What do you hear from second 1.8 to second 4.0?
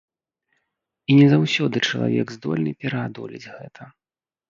чалавек здольны пераадолець гэта.